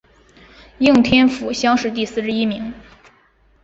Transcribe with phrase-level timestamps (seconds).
[0.79, 2.73] 应天府乡试第四十一名。